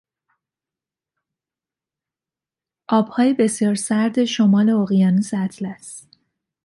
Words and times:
آبهای 2.89 3.33
بسیار 3.33 3.75
سرد 3.75 4.25
شمال 4.25 4.69
اقیانوس 4.69 5.33
اطلس 5.33 6.07